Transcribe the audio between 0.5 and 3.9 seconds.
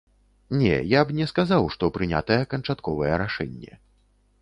Не, я б не сказаў, што прынятае канчатковае рашэнне.